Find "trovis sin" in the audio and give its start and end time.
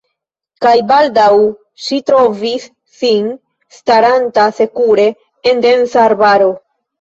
2.07-3.27